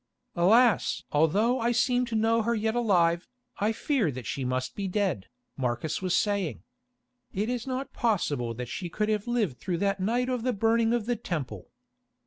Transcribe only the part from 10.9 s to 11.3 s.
of the